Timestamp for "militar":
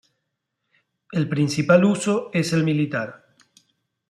2.63-3.23